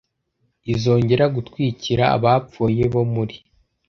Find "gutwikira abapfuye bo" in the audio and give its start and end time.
1.35-3.03